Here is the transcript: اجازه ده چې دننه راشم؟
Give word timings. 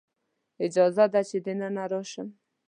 اجازه 0.65 1.05
ده 1.13 1.21
چې 1.29 1.37
دننه 1.45 1.83
راشم؟ 1.91 2.27